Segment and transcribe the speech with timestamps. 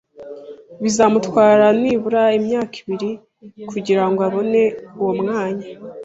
[0.83, 3.11] Bizamutwara nibura imyaka ibiri
[3.71, 4.63] kugirango abone
[5.01, 5.65] uwo mwanya.